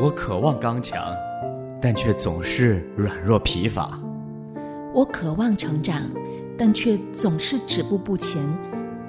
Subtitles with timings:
[0.00, 1.12] 我渴望刚强，
[1.82, 3.98] 但却总是软弱疲乏。
[4.94, 6.02] 我渴望成长，
[6.56, 8.40] 但却总是止步不前，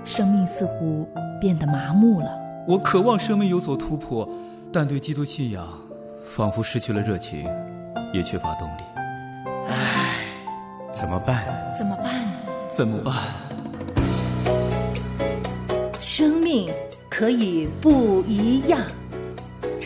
[0.03, 1.07] 生命似乎
[1.39, 2.31] 变得麻木了。
[2.67, 4.27] 我渴望生命有所突破，
[4.73, 5.67] 但对基督信仰
[6.25, 7.47] 仿佛失去了热情，
[8.11, 8.81] 也缺乏动力。
[9.67, 10.25] 唉，
[10.91, 11.45] 怎么办？
[11.77, 12.13] 怎么办？
[12.75, 13.13] 怎么办？
[15.99, 16.67] 生命
[17.11, 18.81] 可以不一样。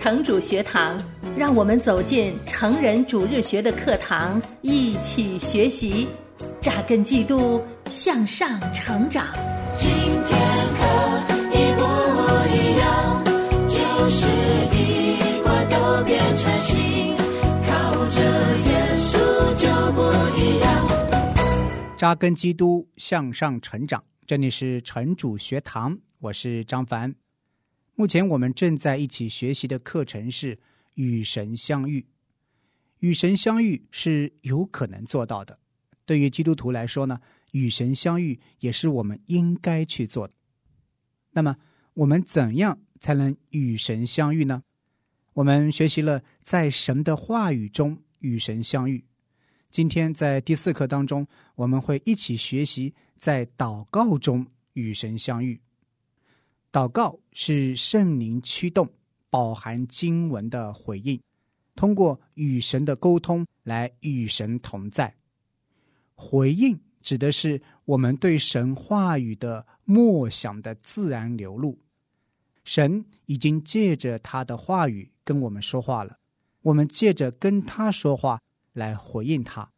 [0.04, 1.02] 城主学堂，
[1.38, 6.10] 让我们走进成人主日学的课堂，一起学习，
[6.60, 9.28] 扎根基督，向上成长。
[9.78, 9.90] 今
[10.26, 10.38] 天
[10.76, 10.84] 可
[11.54, 11.84] 一不
[12.52, 13.24] 一样，
[13.70, 14.28] 就是
[14.76, 17.16] 一块都变成新，
[17.66, 18.20] 靠着
[18.60, 20.02] 耶稣就不
[20.38, 21.96] 一样。
[21.96, 24.04] 扎根基督，向上成长。
[24.28, 27.16] 这里是城主学堂，我是张凡。
[27.96, 30.58] 目前我们正在一起学习的课程是
[30.96, 32.06] 与神相遇。
[33.00, 35.60] 与神相遇是有可能做到的。
[36.06, 37.20] 对于基督徒来说呢，
[37.52, 40.34] 与神相遇也是我们应该去做的。
[41.32, 41.58] 那么，
[41.94, 44.64] 我们怎样才能与神相遇呢？
[45.34, 49.04] 我们学习了在神的话语中与神相遇。
[49.70, 55.60] 今天在第四课当中，我们会一起学习在祷告中与神相遇。
[56.74, 58.92] 祷告是圣灵驱动、
[59.30, 61.22] 饱含经文的回应，
[61.76, 65.14] 通过与神的沟通来与神同在。
[66.16, 71.78] 回应指的是我们对神话语的默想的自然流露。
[72.64, 76.18] 神已经借着他的话语跟我们说话了，
[76.64, 79.70] 我们借着跟他说话来回应他。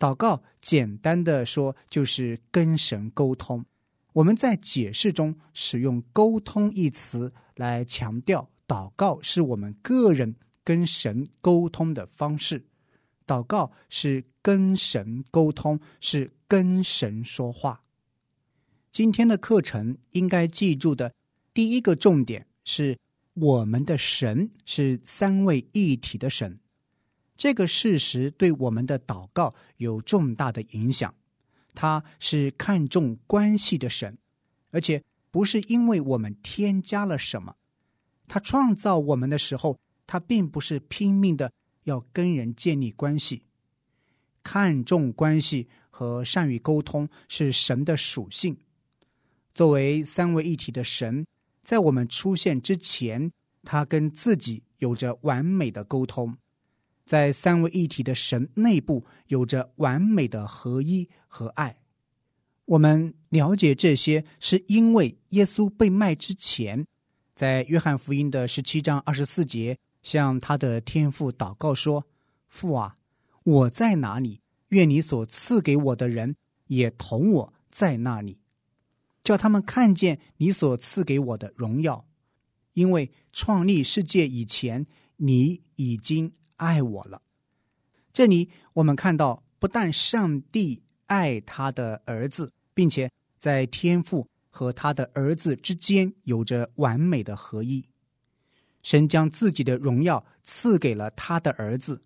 [0.00, 3.64] 祷告简单的说就是跟神沟通。
[4.14, 12.64] 我们在解释中使用“沟通”一词来强调，祷告是我们个人跟神沟通的方式。
[13.26, 17.82] 祷告是跟神沟通，是跟神说话。
[18.92, 21.12] 今天的课程应该记住的
[21.52, 22.96] 第一个重点是：
[23.32, 26.60] 我们的神是三位一体的神。
[27.36, 31.12] 这个事实对我们的祷告有重大的影响。
[31.74, 34.16] 他是看重关系的神，
[34.70, 37.56] 而且不是因为我们添加了什么。
[38.26, 41.52] 他创造我们的时候，他并不是拼命的
[41.82, 43.42] 要跟人建立关系。
[44.42, 48.56] 看重关系和善于沟通是神的属性。
[49.52, 51.26] 作为三位一体的神，
[51.64, 53.30] 在我们出现之前，
[53.62, 56.36] 他跟自己有着完美的沟通。
[57.04, 61.76] 在三位一体的神内部有着完美的合一和爱。
[62.64, 66.86] 我们了解这些，是因为耶稣被卖之前，
[67.34, 72.06] 在约翰福音的十七章二十四节，向他的天父祷告说
[72.48, 72.96] ：“父啊，
[73.42, 74.40] 我在哪里？
[74.68, 76.34] 愿你所赐给我的人
[76.68, 78.38] 也同我在那里，
[79.22, 82.06] 叫他们看见你所赐给我的荣耀。
[82.72, 84.86] 因为创立世界以前，
[85.16, 86.32] 你已经。”
[86.64, 87.20] 爱我了。
[88.12, 97.84] 这里我们看到，不但上帝爱他的儿子，并且在天父和他的儿子之间有着完美的合一。
[98.82, 102.02] 神将自己的荣耀赐给了他的儿子，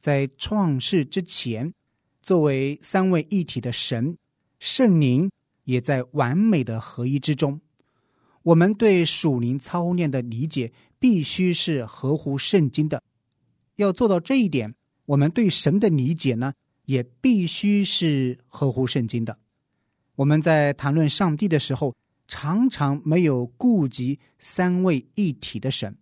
[0.00, 1.72] 在创世之前，
[2.22, 4.16] 作为三位一体的神，
[4.58, 5.30] 圣灵
[5.64, 7.60] 也在完美的合一之中。
[8.42, 13.02] 我们对属灵操练的理解，必须是合乎圣经的。
[13.76, 14.74] 要做到这一点，
[15.06, 16.52] 我们对神的理解呢，
[16.84, 19.38] 也必须是合乎圣经的。
[20.16, 21.94] 我们在谈论上帝的时候，
[22.28, 25.96] 常常没有顾及三位一体的神。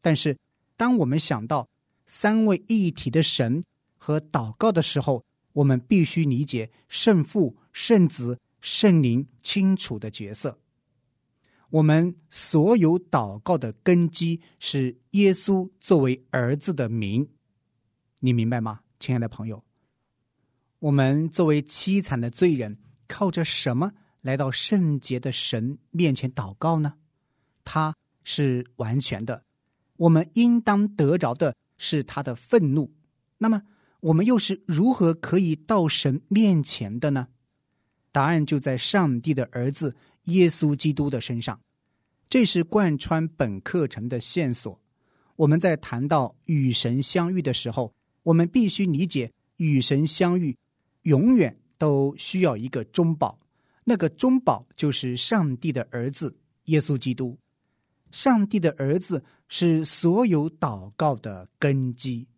[0.00, 0.36] 但是，
[0.76, 1.68] 当我们想到
[2.06, 3.62] 三位一体的神
[3.98, 10.58] 和祷告的时候，我们必须理解圣父、圣子、圣灵清楚的角色。
[11.70, 17.28] 我们所有祷告的根基是耶稣作为儿子的名，
[18.18, 19.62] 你明白吗，亲爱的朋友？
[20.80, 26.94] 我们作为凄惨的罪人，靠着什么来到圣洁的神面前祷告呢？
[27.62, 27.94] 他
[28.24, 29.44] 是完全的，
[29.96, 32.92] 我们应当得着的是他的愤怒。
[33.38, 33.62] 那么，
[34.00, 37.28] 我们又是如何可以到神面前的呢？
[38.10, 39.94] 答案就在上帝的儿子。
[40.24, 41.58] 耶稣基督的身上，
[42.30, 44.80] 这是贯穿本课程的线索。
[45.34, 47.92] 我们在谈到与神相遇的时候，
[48.22, 50.56] 我们必须理解，与神相遇
[51.02, 53.36] 永远都需要一个中保，
[53.82, 56.36] 那个中保就是上帝的儿子
[56.66, 57.36] 耶稣基督。
[58.12, 62.28] 上帝的儿子是所有祷告的根基。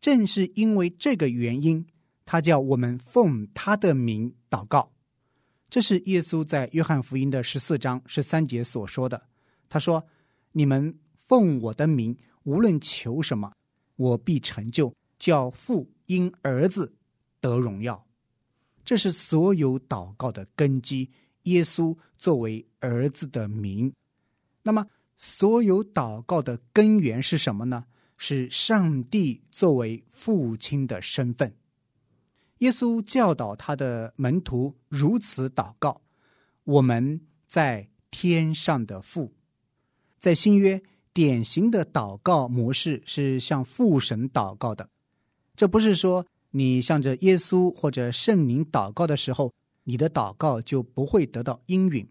[0.00, 1.86] 正是因为这个原因，
[2.24, 4.90] 他叫我们奉他的名祷告。
[5.70, 9.28] 这是耶稣在约翰福音的十四章十三节所说的。
[9.68, 10.04] 他说
[10.50, 13.52] ：“你们奉我的名，无论求什么，
[13.94, 16.92] 我必成就，叫父因儿子
[17.40, 18.04] 得荣耀。”
[18.84, 21.08] 这是所有祷告的根基。
[21.44, 23.90] 耶稣作为儿子的名，
[24.62, 24.86] 那么
[25.16, 27.86] 所有祷告的根源是什么呢？
[28.18, 31.54] 是上帝作为父亲的身份。
[32.60, 36.00] 耶稣教导他的门徒如此祷告
[36.64, 39.34] ：“我们在天上的父。”
[40.20, 44.88] 在新约，典型的祷告模式是向父神祷告的。
[45.56, 49.52] 这不是说你向着耶稣或者圣灵祷告的时候，
[49.84, 52.06] 你的祷告就不会得到应允。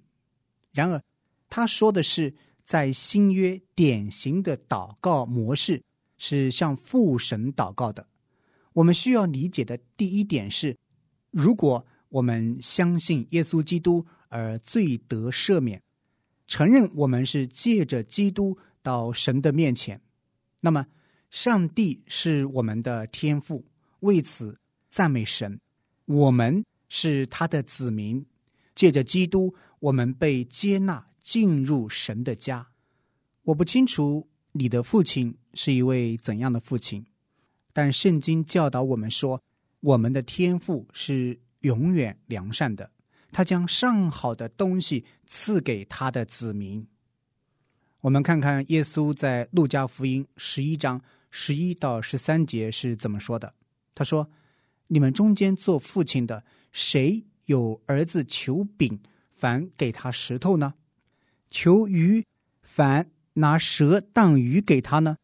[0.71, 1.03] 然而，
[1.47, 2.33] 他说的是
[2.65, 5.83] 在新约典型的祷告模式
[6.17, 8.07] 是向父神祷告的。
[8.74, 10.77] 我们需要理解的第一点是：
[11.31, 15.81] 如果我们相信耶稣基督而罪得赦免。
[16.48, 20.01] 承认我们是借着基督到神的面前，
[20.62, 20.88] 那么
[21.30, 23.63] 上帝是我们的天父，
[24.00, 25.60] 为此赞美神。
[26.06, 28.25] 我们是他的子民，
[28.74, 32.68] 借着基督，我们被接纳进入神的家。
[33.44, 37.06] 我不清楚你的父亲是一位怎样的父亲，
[37.74, 39.42] 但圣经教导我们说，
[39.81, 42.92] 我们的天赋是永远良善的。
[43.31, 46.88] 他将上好的东西赐给他的子民。
[48.01, 53.54] 我们看看耶稣在路加福音十一章十一到十三节是怎么说的。
[53.94, 54.30] 他说
[54.88, 59.00] ：“你们中间做父亲的，谁有儿子求饼，
[59.36, 60.74] 反给他石头呢？
[61.50, 62.25] 求鱼，
[62.63, 65.18] 反拿蛇当鱼给他呢？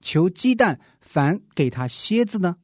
[0.00, 2.56] 求鸡蛋，凡给他蝎子呢？”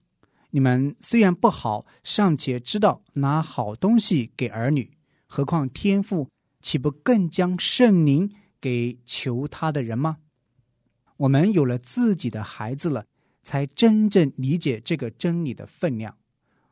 [0.50, 4.96] 你们虽然不好，尚且知道拿好东西给儿女，
[5.26, 6.30] 何况天父
[6.62, 10.16] 岂不更将圣灵给求他的人吗？
[11.18, 13.04] 我们有了自己的孩子了，
[13.44, 16.16] 才真正理解这个真理的分量。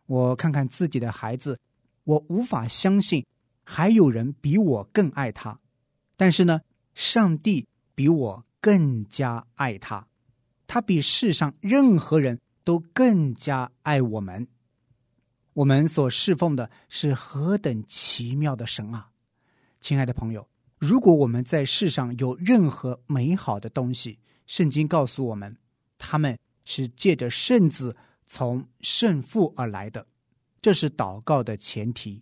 [0.06, 1.60] 我看看自己的孩子，
[2.04, 3.26] 我无法相信
[3.62, 5.60] 还有人比我更爱他。
[6.16, 6.62] 但是呢，
[6.94, 10.06] 上帝比我更加爱他，
[10.66, 12.40] 他比世上任何人。
[12.66, 14.48] 都更加爱我们。
[15.52, 19.08] 我们所侍奉的是何等奇妙的神啊！
[19.80, 24.18] 亲爱的朋友，如果我们在世上有任何美好的东西，
[24.48, 25.56] 圣经告诉我们，
[25.96, 27.96] 他们是借着圣子
[28.26, 30.04] 从圣父而来的，
[30.60, 32.20] 这是祷告的前提。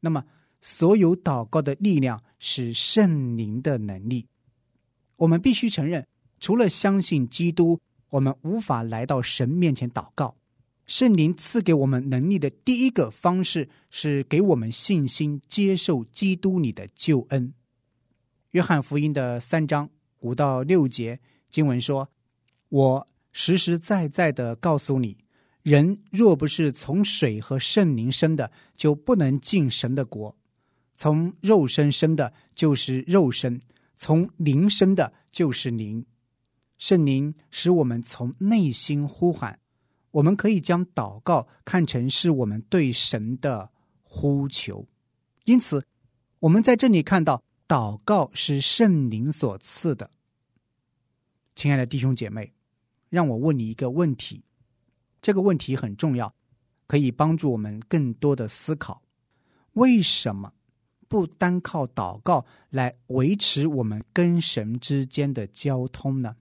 [0.00, 0.24] 那么，
[0.62, 4.26] 所有祷告的力量是圣灵的能力。
[5.16, 6.08] 我们必须承认，
[6.40, 7.80] 除了相信基督。
[8.10, 10.34] 我们无法来到神面前祷告。
[10.86, 17.52] 圣灵赐给我们能力的第一个方式是给我们信心，接受基督你的救恩。
[18.52, 19.90] 约翰福音的三章
[20.20, 21.20] 五到六节
[21.50, 22.08] 经文说
[22.70, 25.14] ：“我实实在在的告诉你，
[25.62, 30.34] 人若不是从水和圣灵生的，就不能进神的国。
[30.96, 33.60] 从肉身生的，就是肉身；
[33.98, 36.02] 从灵生的，就是灵。”
[36.78, 39.58] 圣灵使我们从内心呼喊，
[40.12, 43.70] 我们可以将祷告看成是我们对神的
[44.02, 44.86] 呼求。
[45.44, 45.84] 因此，
[46.38, 50.10] 我们在这里看到，祷告是圣灵所赐的。
[51.56, 52.52] 亲爱的弟兄姐妹，
[53.08, 54.44] 让我问你一个问题，
[55.20, 56.32] 这个问题很重要，
[56.86, 59.02] 可以帮助我们更多的思考：
[59.72, 60.52] 为什么
[61.08, 66.36] 不单靠祷告来维持我们跟神之间的交通呢？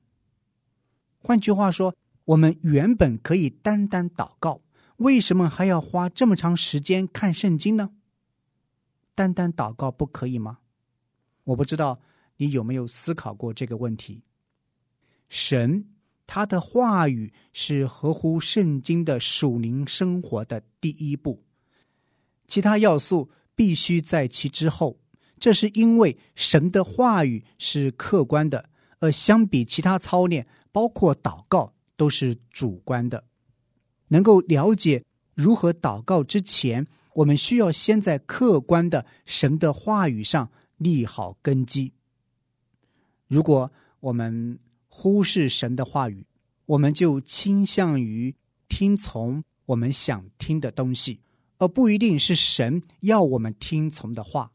[1.20, 1.96] 换句话说，
[2.26, 4.62] 我们原本可以单单祷告，
[4.98, 7.92] 为什么还要花这么长时间看圣经呢？
[9.16, 10.60] 单单祷告不可以吗？
[11.44, 12.00] 我不知道
[12.38, 14.24] 你有没有思考过这个问题。
[15.30, 15.86] 神
[16.26, 21.44] 他的话语是合乎圣经的属灵生活的第一步，
[22.48, 25.00] 其他要素必须在其之后。
[25.40, 28.70] 这是因为神的话语是客观的，
[29.00, 30.48] 而相比其他操练。
[30.72, 33.24] 包括祷告都是主观的，
[34.08, 41.94] 能够了解如何祷告之前，我们需要先在客观的神的话语上立好根基。
[43.28, 44.58] 如果我们
[44.88, 46.26] 忽视神的话语，
[46.66, 48.36] 我们就倾向于
[48.68, 51.20] 听从我们想听的东西，
[51.58, 54.52] 而不一定是神要我们听从的话。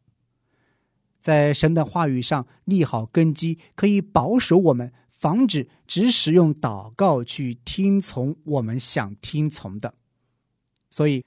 [1.20, 4.92] 在神的话语上立好根基，可以保守我们，
[5.22, 9.94] 防止只使用祷告去听从我们想听从的。
[10.90, 11.24] 所以，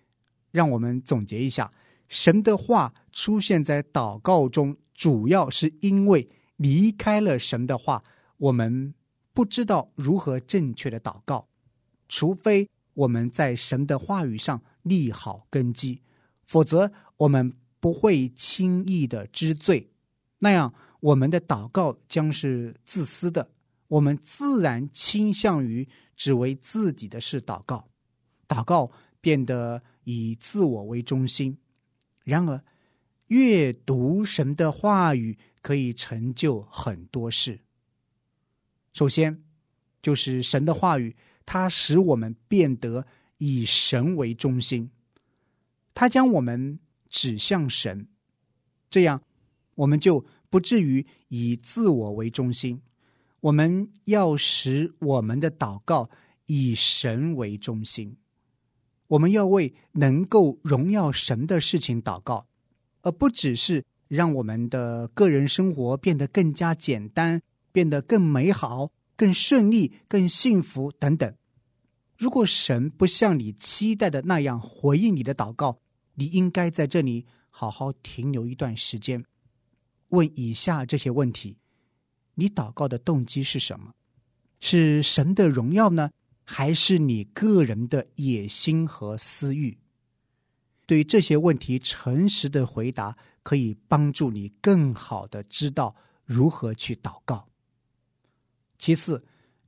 [0.52, 1.72] 让我们总结一下：
[2.10, 8.04] 神的话出现在祷告中，主要是因为离开了神的话，
[8.36, 8.94] 我们
[9.34, 11.48] 不知道如何正确的祷告，
[12.10, 16.02] 除非我们在神的话语上立好根基，
[16.44, 17.56] 否则我们。
[17.78, 19.92] 不会轻易的知罪，
[20.40, 23.48] 那样我们的祷告将是自私的。
[23.96, 25.88] 我们自然倾向于
[26.18, 27.88] 只为自己的事祷告，
[28.46, 31.58] 祷告变得以自我为中心。
[32.26, 32.62] 然而，
[33.28, 37.58] 阅读神的话语可以成就很多事。
[38.92, 39.42] 首先，
[40.02, 44.92] 就是神的话语，它使我们变得以神为中心，
[45.94, 46.80] 它将我们。
[47.08, 48.10] 指向神，
[48.90, 49.22] 这样
[49.76, 52.82] 我们就不至于以自我为中心。
[53.46, 56.10] 我们要使我们的祷告
[56.48, 58.18] 以神为中心。
[59.06, 62.48] 我们要为能够荣耀神的事情祷告，
[63.04, 67.40] 而不只是让我们的个人生活变得更加简单、
[67.72, 71.32] 变得更美好、更顺利、更幸福等等。
[72.18, 75.78] 如果神不像你期待的那样回应你的祷告，
[76.16, 79.24] 你应该在这里好好停留一段时间，
[80.10, 81.58] 问以下这些问题：
[82.36, 83.94] 你祷告的动机是什么？
[84.60, 86.10] 是神的荣耀呢，
[86.44, 89.78] 还是你个人的野心和私欲？
[90.86, 97.48] 对这些问题诚实的回答，可以帮助你更好的知道如何去祷告。
[98.78, 99.24] 其次，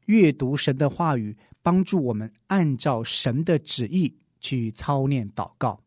[0.06, 5.82] 阅读神的话语，帮助我们按照神的旨意去操练祷告。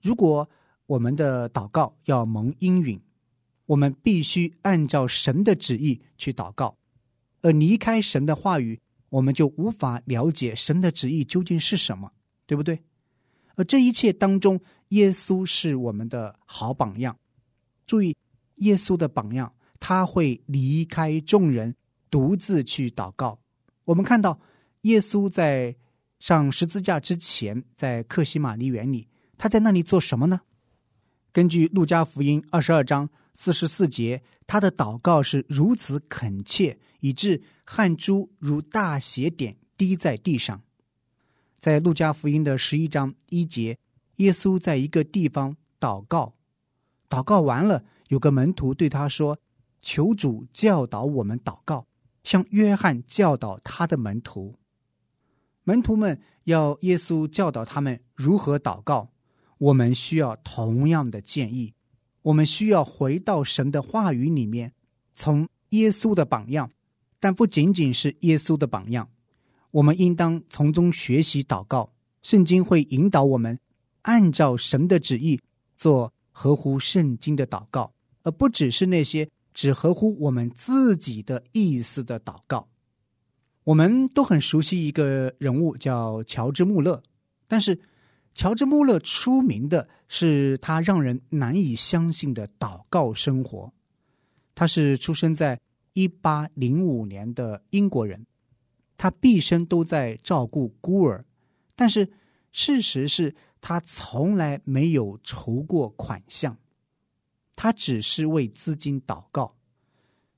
[0.00, 0.48] 如果
[0.86, 3.00] 我们的祷告要蒙应允，
[3.66, 6.76] 我们必须按照神的旨意去祷告，
[7.42, 12.10] 而离开神的话语，我们就无法了解神的旨意究竟是什么，
[12.46, 12.80] 对不对？
[13.56, 17.16] 而这一切当中，耶稣是我们的好榜样。
[17.86, 18.16] 注意，
[18.56, 21.74] 耶稣的榜样，他会离开众人，
[22.10, 23.38] 独自去祷告。
[23.84, 24.38] 我们看到，
[24.82, 25.74] 耶稣在
[26.18, 29.08] 上十字架之前，在克西玛丽园里。
[29.38, 30.40] 他在那里做什么呢？
[31.32, 33.08] 根据路加福音二十二章
[33.38, 40.62] 四十四节，他的祷告是如此恳切，以致汗珠如大血点滴在地上。
[41.58, 43.78] 在路加福音的十一章一节，
[44.16, 46.34] 耶稣在一个地方祷告，
[47.10, 49.38] 祷告完了，有个门徒对他说
[49.82, 51.86] ：“求主教导我们祷告，
[52.24, 54.58] 像约翰教导他的门徒。”
[55.64, 59.12] 门徒们要耶稣教导他们如何祷告。
[59.58, 61.72] 我们需要同样的建议，
[62.26, 64.72] 我们需要回到神的话语里面，
[65.14, 66.68] 从耶稣的榜样，
[67.20, 69.08] 但不仅仅是耶稣的榜样，
[69.70, 71.92] 我们应当从中学习祷告。
[72.22, 73.56] 圣经会引导我们
[74.02, 75.40] 按照神的旨意
[75.76, 77.92] 做合乎圣经的祷告，
[78.24, 82.66] 而不只是那些只合乎我们自己的意思的祷告。
[83.62, 87.00] 我们都很熟悉一个人物叫乔治·穆勒，
[87.46, 87.78] 但是。
[88.36, 93.72] 乔治·穆勒出名的是他让人难以相信的祷告生活。
[94.54, 95.58] 他是出生在
[95.94, 98.26] 一八零五年的英国人，
[98.98, 101.24] 他毕生都在照顾孤儿，
[101.74, 102.12] 但是
[102.52, 106.58] 事实是他从来没有筹过款项，
[107.54, 109.56] 他只是为资金祷告。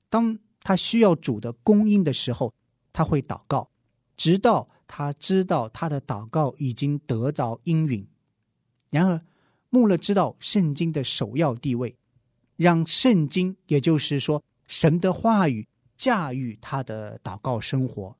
[0.09, 2.53] 当他需要主的供应的时候，
[2.93, 3.69] 他会祷告，
[4.15, 4.69] 直到。
[4.91, 8.07] 他知道他的祷告已经得到应允，
[8.89, 9.21] 然而
[9.69, 11.95] 穆勒知道圣经的首要地位，
[12.55, 18.17] 让圣经，也就是说神的话语驾驭他的祷告生活。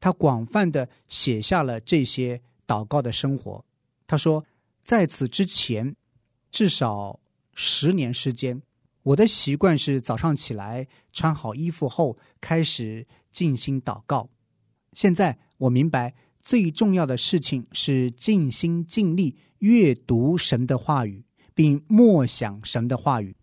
[0.00, 3.62] 他广泛的写下了这些祷告的生活。
[4.06, 4.42] 他说，
[4.82, 5.94] 在此之前
[6.50, 7.20] 至少
[7.52, 8.62] 十年时间，
[9.02, 14.30] 我的习惯是早上起来穿好衣服后开始静心祷告。
[14.94, 15.38] 现在。
[15.62, 23.36] 我明白最重要的事情是尽心尽力阅读神的话语，并默想神的话语，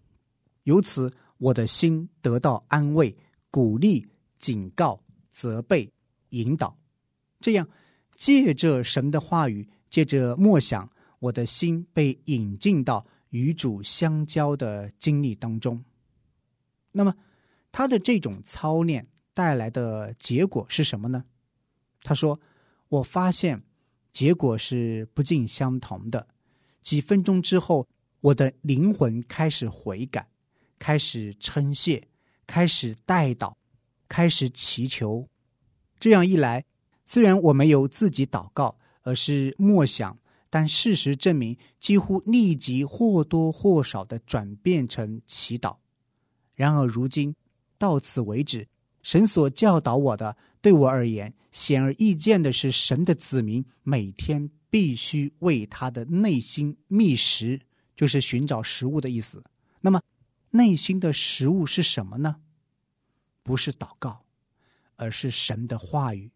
[0.63, 3.15] 由此我的心得到安慰、
[3.49, 4.05] 鼓励、
[4.37, 5.89] 警告、责备、
[6.31, 6.77] 引导。
[7.39, 7.65] 这样，
[8.11, 15.81] 借着神的话语，借着默想，我的心被引进到与主相交的经历当中。
[16.91, 17.15] 那么，
[17.71, 21.23] 他的这种操练带来的结果是什么呢？
[22.09, 22.39] 他说
[22.89, 23.61] ：“我发现
[24.11, 26.27] 结果是不尽相同的。
[26.81, 27.87] 几分钟之后，
[28.19, 30.27] 我的灵魂开始悔改，
[30.79, 32.03] 开始称谢，
[32.47, 33.53] 开始代祷，
[34.07, 35.23] 开始祈求。
[35.99, 36.65] 这样一来，
[37.05, 40.17] 虽然我没有自己祷告，而是默想，
[40.49, 45.75] 但事实证明，几乎立即或多或少的转变成祈祷。
[46.55, 47.35] 然而，如今
[47.77, 48.67] 到此为止，
[49.03, 57.59] 神所教导我的，对我而言，显而易见的是，神的子民每天必须为他的内心觅食，
[57.95, 59.43] 就是寻找食物的意思。
[59.81, 60.01] 那么，
[60.51, 62.35] 内心的食物是什么呢？
[63.43, 64.25] 不是祷告。
[65.01, 66.29] 而是神的话语。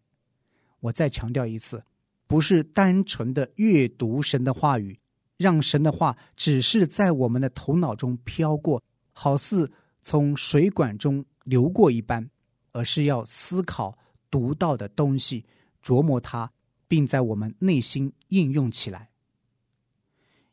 [0.80, 1.84] 我再强调一次，
[2.26, 4.98] 不是单纯的阅读神的话语，
[5.36, 12.26] 让神的话只是在我们的头脑中飘过，好似从水管中流过一般，
[12.72, 13.98] 而是要思考
[14.34, 15.44] 读到的东西，
[15.80, 16.50] 琢磨它，
[16.88, 19.10] 并在我们内心应用起来。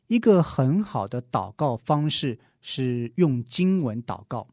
[0.06, 4.46] 一个很好的祷告方式是用经文祷告。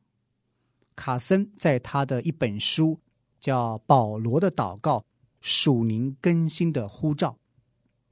[0.96, 3.00] 卡森在他的一本书。
[3.40, 5.06] 叫保罗的祷告，
[5.40, 7.38] 属灵更新的呼召。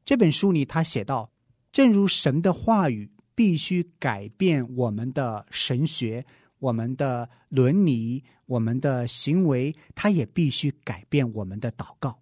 [0.06, 1.30] 这本书里，他写道
[1.70, 6.26] ：“正如神的话语必须改变我们的神学、
[6.60, 12.20] 我们的伦理、我们的行为，它也必须改变我们的祷告，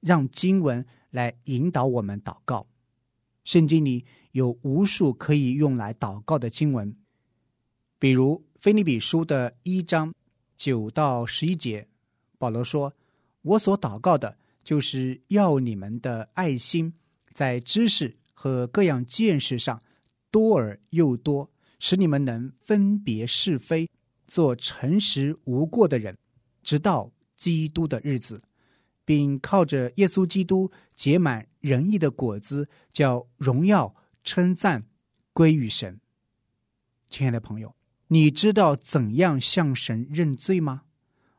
[0.00, 2.66] 让经文来引导我们祷告。
[3.44, 6.94] 圣经里有无数可以用来祷告的经文，
[7.98, 10.14] 比如《菲利比书》的一章
[10.56, 11.88] 九到十一节。”
[12.38, 12.94] 保罗说
[13.42, 16.94] ：“我所祷告的，就是要你们的爱心
[17.34, 19.82] 在知识和各样见识上
[20.30, 21.49] 多而又多，
[21.80, 23.90] 使你们能分别是非，
[24.28, 26.16] 做诚实无过的人，
[26.62, 28.40] 直到基督的日子，
[29.04, 34.86] 并靠着耶稣基督结满仁义的果子，叫荣耀称赞
[35.32, 36.00] 归于神。”
[37.10, 37.74] 亲爱的朋友，
[38.06, 40.82] 你知道怎样向神认罪吗？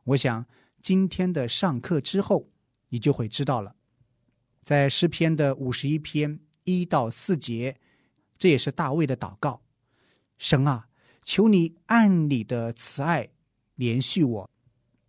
[0.04, 0.46] 我想。
[0.84, 2.50] 今天的上课之后，
[2.90, 3.76] 你就会知道了。
[4.64, 7.80] 在诗篇的五十一篇一到四节，
[8.40, 9.62] 这也是大卫的祷告：
[10.42, 10.88] 神啊，
[11.24, 13.30] 求你按你的慈爱
[13.76, 14.50] 连续我，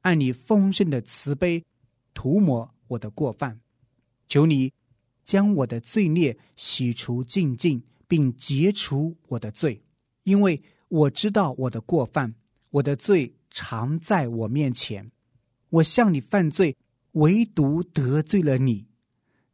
[0.03, 1.65] 按你丰盛的慈悲
[2.13, 3.59] 涂抹我的过犯。
[4.29, 4.71] 求你
[5.25, 9.83] 将我的罪孽洗除净净，并解除我的罪，
[10.25, 12.35] 因为我知道我的过犯，
[12.69, 15.11] 我的罪常在我面前。
[15.71, 16.77] 我向你犯罪，
[17.13, 18.87] 唯独得罪了你，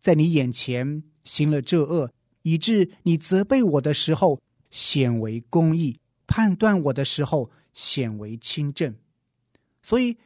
[0.00, 2.12] 在你眼前行了这恶，
[2.42, 8.94] 以致你责备我的时候显为公义，判断我的时候显为清正。
[9.82, 10.16] 所以，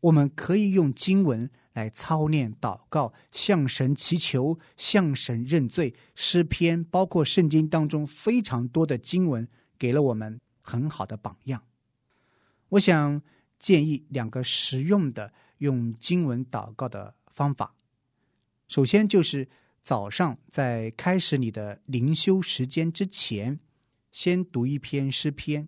[0.00, 5.94] 我们可以用经文来操练祷告，向神祈求，向神认罪。
[6.14, 11.62] 诗篇包括圣经当中非常多的经文，给了我们很好的榜样。
[12.70, 13.22] 我想。
[13.56, 17.74] 建议两个实用的用经文祷告的方法。
[18.68, 19.48] 首先就是
[19.82, 23.58] 早上在开始你的灵修时间之前，
[24.14, 25.66] 先读一篇诗篇，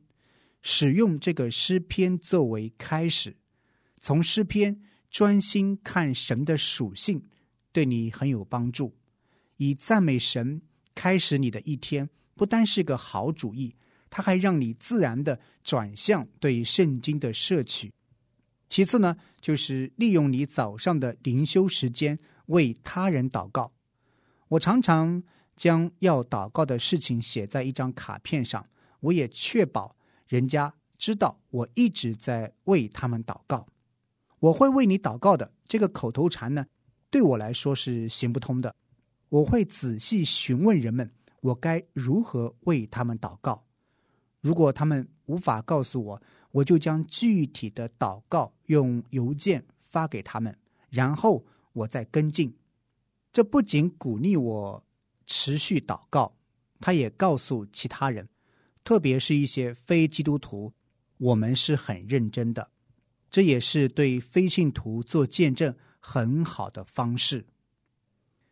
[0.63, 3.37] 使用这个诗篇作为开始，
[3.99, 4.81] 从诗篇
[5.11, 7.21] 专心看神的属性，
[7.73, 8.95] 对你很有帮助。
[9.57, 10.63] 以赞美神
[10.95, 13.75] 开始你的一天，不单是个好主意。
[14.09, 17.93] 它还让你自然的转向对圣经的摄取。
[18.69, 23.73] 其次呢，就是利用你早上的灵修时间为他人祷告。
[24.47, 25.21] 我常常
[25.57, 28.65] 将要祷告的事情写在一张卡片上，
[29.01, 29.97] 我也确保
[30.29, 33.67] 人家知道我一直在为他们祷告。
[34.39, 36.67] 我会为你祷告的这个口头禅呢，
[37.11, 38.77] 对我来说是行不通的。
[39.31, 43.65] 我会仔细询问人们，我该如何为他们祷告。
[44.41, 50.57] 如果他们无法告诉我，我就将具体的祷告用邮件发给他们，
[50.91, 52.55] 然后我再跟进。
[53.33, 54.83] 这不仅鼓励我
[55.27, 56.37] 持续祷告，
[56.81, 58.27] 他也告诉其他人，
[58.83, 60.73] 特别是一些非基督徒，
[61.19, 62.71] 我们是很认真的。
[63.31, 67.45] 这也是对非信徒做见证很好的方式。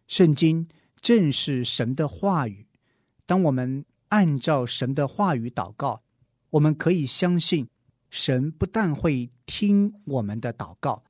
[0.07, 0.69] 圣经
[1.01, 2.67] 正是神的话语，
[3.25, 3.85] 当我们。
[4.09, 6.05] 按照神的话语祷告，
[6.51, 7.69] 我们可以相信，
[8.11, 11.03] 神不但会听我们的祷告，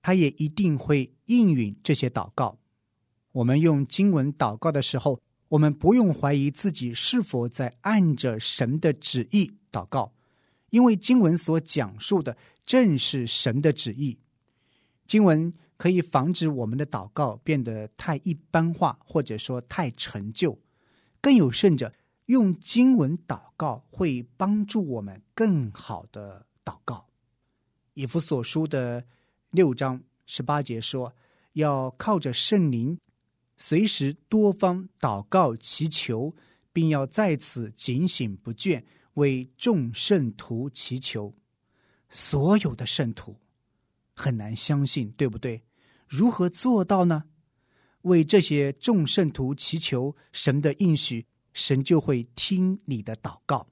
[0.00, 2.60] 他也一定会应允这些祷告。
[3.32, 10.12] 我们用经文祷告的时候，我们不用怀疑自己是否在按着神的旨意祷告，
[10.70, 14.18] 因为经文所讲述的正是神的旨意。
[15.06, 20.58] 经文可以防止我们的祷告变得太一般化，或者说太陈旧，
[21.20, 21.92] 更有甚者。
[22.26, 27.04] 用经文祷告会帮助我们更好的祷告。
[27.94, 29.04] 以弗所书的
[29.50, 31.12] 六章十八节说，
[31.54, 32.96] 要靠着圣灵，
[33.64, 36.34] 随时多方祷告祈求，
[36.72, 38.82] 并要在此警醒不倦，
[39.14, 41.32] 为众圣徒祈求。
[42.08, 43.36] 所有的圣徒
[44.16, 45.62] 很难相信，对不对？
[46.08, 47.22] 如何做到呢？
[48.00, 53.68] 为这些众圣徒祈求神的应许，神就会听你的祷告。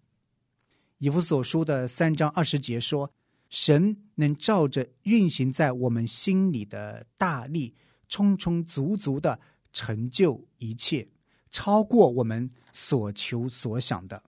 [0.98, 3.12] 以弗所书的三章二十节说
[3.50, 7.74] ：“神能照着运行在我们心里的大力，
[8.08, 9.40] 充充足足的
[9.72, 11.08] 成就一切，
[11.50, 14.22] 超过我们所求所想的。”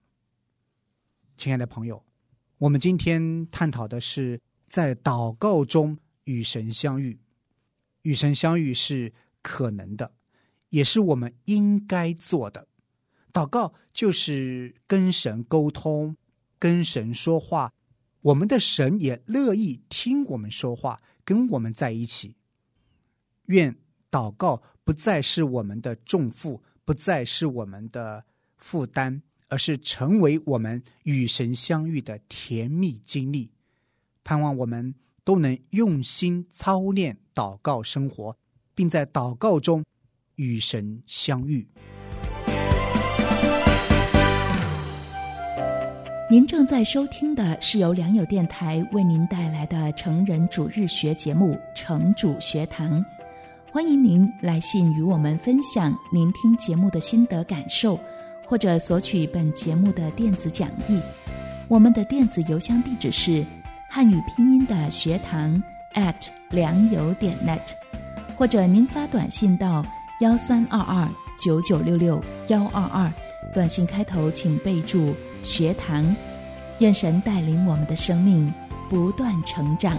[1.36, 2.04] 亲爱的朋友，
[2.58, 7.18] 我们今天探讨的是在祷告中与神相遇。
[8.02, 9.12] 与神相遇是。
[9.44, 10.14] 可能的，
[10.68, 12.68] 也是我们应该做的。
[13.32, 16.16] 祷告就是跟神沟通，
[16.60, 17.72] 跟神说话。
[18.20, 22.36] 我们的神也乐意听我们说话，跟我们在一起。
[23.46, 23.76] 愿
[24.12, 28.24] 祷告不再是我们的重负，不再是我们的
[28.56, 33.50] 负担，而是成为我们与神相遇的甜蜜经历。
[34.24, 38.36] 盼望我们都能用心操练祷告生活。
[38.74, 39.84] 并在祷告中
[40.36, 41.66] 与神相遇。
[46.30, 52.98] 您正在收听的是由良友电台为您带来的成人主日学节目《成主学堂》，
[53.74, 57.98] 欢迎您来信与我们分享您听节目的心得感受，
[58.46, 61.00] 或者索取本节目的电子讲义。
[61.68, 63.42] 我们的电子邮箱地址是
[63.88, 65.50] 汉语拼音的学堂
[65.94, 66.14] at
[66.50, 67.62] 良友点 net。
[68.36, 69.82] 或者您发短信到
[70.20, 71.08] 幺三二二
[71.42, 73.10] 九九六六幺二二，
[73.54, 76.14] 短信开头请备注“学堂”，
[76.80, 78.52] 愿神带领我们的生命
[78.90, 79.96] 不断成长。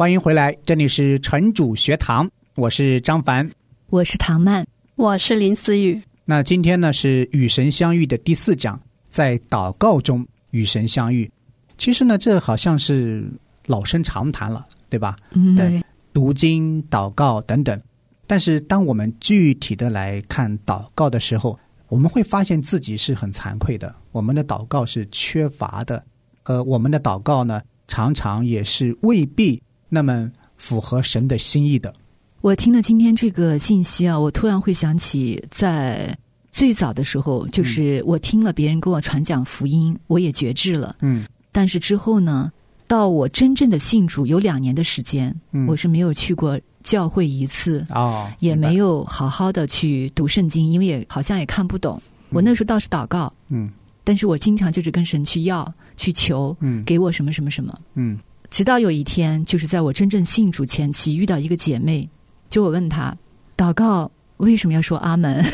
[0.00, 3.50] 欢迎回来，这里是城主学堂，我是张凡，
[3.90, 6.00] 我是唐曼，我是林思雨。
[6.24, 11.30] 那今天呢是与神相遇的第四讲，在祷告中与神相遇。
[11.76, 13.30] 其实呢，这好像是。
[13.66, 15.16] 老生常谈了，对吧？
[15.32, 15.82] 嗯，对，
[16.14, 17.78] 读经、祷告等等。
[18.26, 21.58] 但是，当我们具体的来看祷告的时候，
[21.88, 23.94] 我们会发现自己是很惭愧的。
[24.12, 26.02] 我们的祷告是缺乏的，
[26.44, 31.92] 呃，我们的祷告呢，常常也是未必那么符合神的心意的。
[32.40, 36.16] 我听了今天这个信息啊，我突然会想起，在
[36.50, 40.96] 最早的时候，就是我听了别人给我传讲福音，我也觉知了。
[41.02, 42.50] 嗯，但是之后呢？
[42.86, 45.32] 到我真正的信主有两年的时间，
[45.68, 52.02] 我是没有去过教会一次哦，也没有好好的去读圣经，因为也好像也看不懂。
[52.30, 53.70] 我那时候倒是祷告，嗯，
[54.02, 58.18] 但是我经常就是跟神去要去求，嗯，给我什么什么什么，嗯。
[58.50, 62.08] 直到有一天，就是在我真正信主前期遇到一个姐妹，
[62.48, 63.16] 就我问她
[63.56, 65.44] 祷告为什么要说阿门，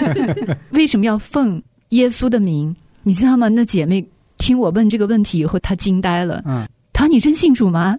[0.72, 2.74] 为什么要奉耶稣的名？
[3.02, 3.48] 你知道吗？
[3.48, 4.04] 那姐妹。
[4.42, 6.42] 听我问这个问题以后，她惊呆了。
[6.46, 7.94] 嗯，她说：“你真信主吗？”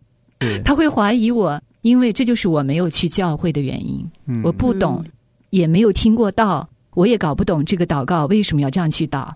[0.66, 4.04] 她会怀疑我，因为这就是我没有去教会的原因。
[4.26, 5.06] 嗯，我不懂，
[5.52, 9.32] 也没有听过道，我也搞不懂这个祷告为什么要这样去祷。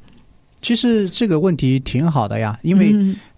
[0.63, 2.91] 其实这个问题挺好的呀，因为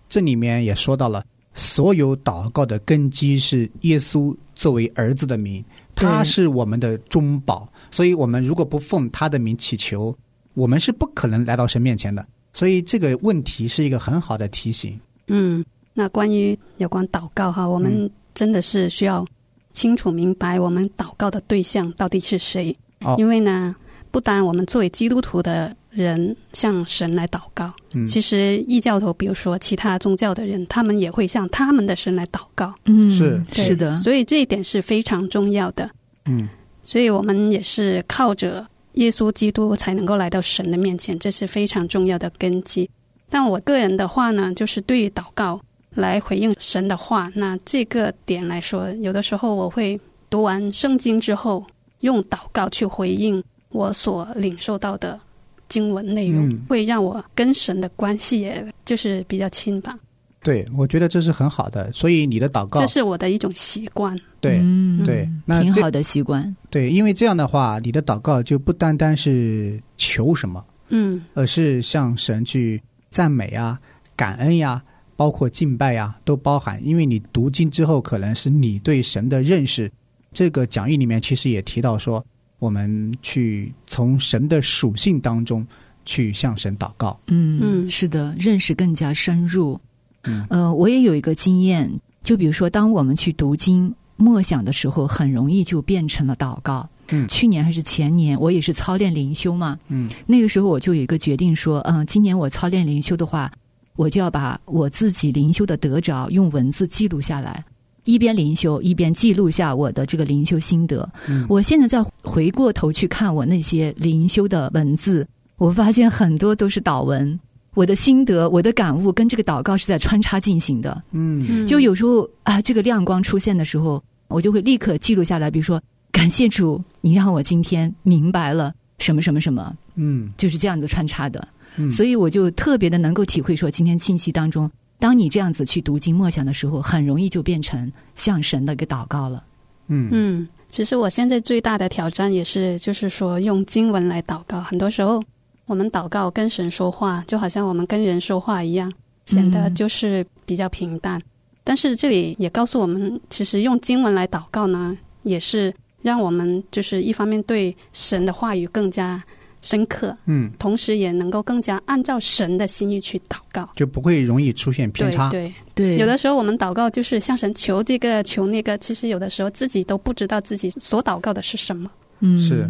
[0.08, 1.22] 这里面也说到了，
[1.58, 5.66] 所有祷告的根基是耶稣作为儿子的名，
[5.96, 10.16] 他是我们的中保，所以我们如果不奉他的名祈求，
[10.54, 12.24] 我们是不可能来到神面前的。
[12.54, 15.00] 所以这个问题是一个很好的提醒。
[15.28, 15.66] 嗯，
[15.96, 19.26] 那关于有关祷告哈，我们真的是需要
[19.74, 22.76] 清楚明白我们祷告的对象到底是谁。
[23.02, 23.76] 哦，因为呢，
[24.18, 32.74] 不单我们作为基督徒的人向神来祷告，嗯，其实异教徒，比如说其他宗教的人，他们也会向他们的神来祷告。
[32.86, 35.88] 嗯，是是的，所以这一点是非常重要的。
[36.26, 36.50] 嗯，
[36.84, 38.68] 所以我们也是靠着。
[38.94, 42.90] 耶稣基督才能够来到神的面前，这是非常重要的根基。
[43.30, 50.02] 但我个人的话呢，就是对于祷告来回应神的话，那这个点来说，有的时候我会
[50.32, 51.64] 读完圣经之后，
[52.00, 55.20] 用祷告去回应我所领受到的
[55.68, 59.96] 经文内容，会让我跟神的关系也就是比较亲吧。
[60.44, 61.92] 对，我觉得这是很好的。
[61.92, 64.18] 所以你的祷告，这是我的一种习惯。
[64.40, 65.28] 对，嗯，对，
[65.60, 66.56] 挺好的习惯。
[66.70, 73.78] 对，因为这样的话，你的祷告就不单单是求什么，嗯，而是向神去赞美啊、
[74.16, 74.82] 感恩呀，
[75.18, 76.80] 包括敬拜呀，都包含。
[76.86, 79.92] 因为你读经之后，可能是你对神的认识。
[80.32, 82.24] 这个讲义里面其实也提到说，
[82.60, 85.66] 我们去从神的属性当中
[86.06, 87.20] 去向神祷告。
[87.28, 89.80] 嗯嗯是的，认识更加深入。
[90.24, 91.90] 嗯呃，我也有一个经验，
[92.24, 96.88] 就比如说，当我们去读经默想的时候，很容易就变成了祷告。
[97.10, 99.80] 嗯去年还是前年，我也是操练灵修嘛。
[99.88, 103.50] 嗯那个时候我就有一个决定说，嗯，今年我操练灵修的话，
[103.96, 107.64] 我就要把我自己灵修的得着用文字记录下来，
[108.08, 111.08] 一边灵修一边记录下我的这个灵修心得。
[111.28, 117.40] 嗯我现在再回过头去看我那些灵修的文字，我发现很多都是祷文。
[117.76, 121.00] 我的心得、我的感悟跟这个祷告是在穿插进行的。
[121.12, 125.52] 嗯嗯就有时候啊，这个亮光出现的时候，我就会立刻记录下来。
[125.52, 125.80] 比如说，
[126.12, 131.48] 感谢主，你让我今天明白了什么什么什么，嗯就是这样子穿插的。
[131.76, 134.68] 嗯，所以我就特别的能够体会说，今天信息当中，
[135.00, 139.44] 当你这样子去读经默想的时候，很容易就变成向神的一个祷告了。
[139.88, 144.60] 嗯嗯，其实我现在最大的挑战也是，就是说用经文来祷告。
[144.62, 145.24] 很多时候，
[145.66, 148.92] 我们祷告跟神说话，就好像我们跟人说话一样，
[149.26, 151.22] 显得嗯就是比较平淡。
[151.64, 159.24] 但是这里也告诉我们，其实用经文来祷告呢，也是让我们就是一方面对神的话语更加
[159.62, 163.70] 深刻，嗯，同时也能够更加按照神的心意去祷告。
[163.76, 165.30] 就不会容易出现偏差。
[165.30, 171.90] 对对，对，有的时候我们祷告就是向神求这个求那个，其实有的时候自己都不知道自己所祷告的是什么。
[172.20, 172.70] 嗯是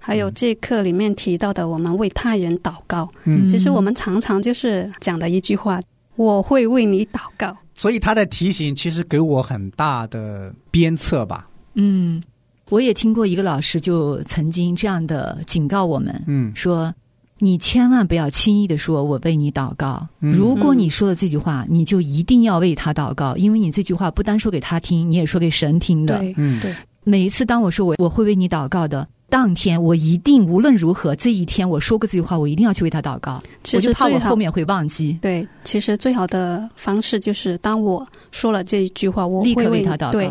[0.00, 5.80] 还有这课里面提到的，我们为他人祷告，嗯，其实我们常常就是讲的一句话
[6.16, 7.54] ：“我会为你祷告。
[7.74, 11.48] 所以他的提醒其实给我很大的鞭策吧。
[11.74, 12.22] 嗯，
[12.70, 16.94] 我也听过一个老师就曾经这样的警告我们，嗯说
[17.38, 20.06] 你千万不要轻易的说“我为你祷告”。
[20.20, 26.18] 嗯如果你说了这句话，你就一定要为他祷告，因为你这句话不单说给他听，你也说给神听”的。
[26.18, 33.40] 对，嗯对每一次当我说我我会为你祷告的当天，我一定无论如何这一天我说过这句话，我一定要去为他祷告。
[33.62, 35.16] 其我就怕我后面会忘记。
[35.22, 40.30] 对，其实最好的方式就是，当我说了这一句话，我立刻会为他祷告对，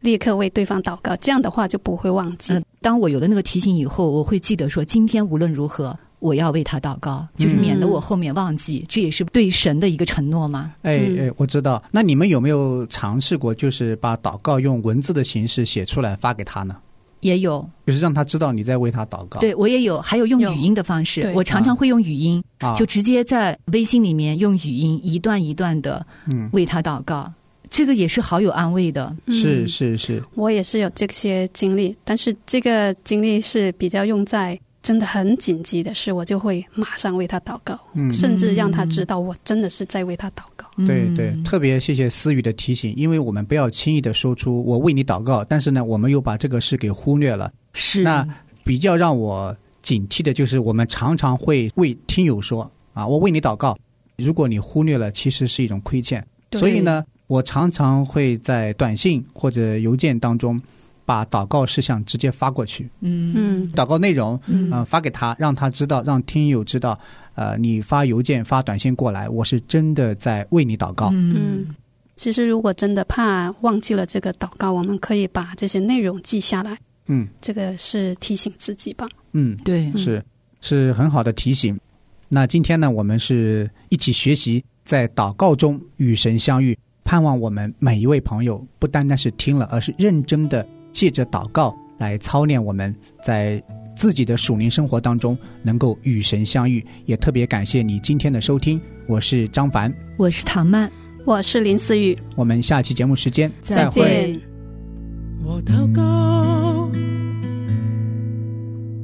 [0.00, 2.52] 立刻为对方祷告，这样的话就不会忘记。
[2.52, 8.84] 嗯、当我有了那个提醒以后，我会记得说，今天无论如何，我要为他祷告，就是免得我后面忘记。
[8.88, 10.74] 这也是对神的一个承诺吗。
[10.82, 11.82] 哎嗯哎，我知道。
[11.90, 16.76] 那你们有没有尝试过，就是把祷告用文字的形式写出来发给他呢？
[17.20, 19.40] 也有，就是让他知道你在为他祷告。
[19.40, 27.32] 对我也有，还有用语音的方式，我常常会用语音，啊，就直接在微信里面用语音一段一段的嗯，为他祷告，
[27.70, 29.14] 这个也是好有安慰的。
[29.28, 40.66] 是嗯是是，我也是有这些经历，但是这个经历是比较用在真的很紧急的事，我就会马上为他祷告，嗯，甚至让他知道我真的是在为他祷告。
[40.86, 47.52] 对对，嗯特别谢谢思雨的提醒，因为我们不要轻易的说出我为你祷告，但是呢，我们又把这个事给忽略了。
[47.72, 48.26] 是那
[48.62, 53.76] 比较让我警惕的就是，我们常常会为听友说啊，我为你祷告，
[54.16, 56.24] 如果你忽略了，其实是一种亏欠。
[56.48, 60.60] 对所以呢，我常常会在短信或者邮件当中
[61.04, 63.32] 把祷告事项直接发过去，嗯。
[63.36, 64.70] 嗯祷告内容嗯。
[64.70, 66.98] 呃发给他，让他知道，让听友知道，
[67.34, 71.10] 呃，你发邮件发短信过来，我是真的在为你祷告。
[71.12, 71.74] 嗯。
[72.16, 77.28] 其实如果真的怕忘记了这个祷告，我们可以把这些内容记下来，嗯。
[77.40, 79.06] 这个是提醒自己吧。
[79.32, 80.24] 嗯，对，是
[80.60, 81.78] 是很好的提醒。
[82.28, 92.92] 那今天呢，我们是一起学习在祷告中与神相遇，盼望我们每一位朋友不单单是听了，而是认真的借着祷告来操练我们
[93.24, 93.62] 在
[93.96, 96.84] 自己的属灵生活当中能够与神相遇。
[97.04, 100.90] 也特别感谢你今天的收听，我是张凡，我是唐曼，
[101.24, 104.02] 我是林思雨，我们下期节目时间再会。
[104.02, 104.40] 见。
[105.44, 106.90] 我祷告，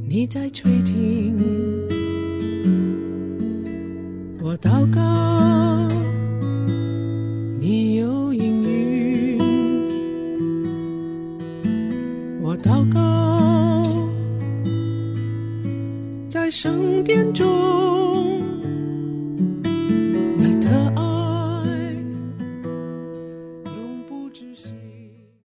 [0.08, 1.32] 你在垂听；
[4.42, 5.00] 我祷告，
[7.64, 9.38] 你有应允；
[12.42, 13.86] 我祷告，
[16.28, 17.46] 在圣殿中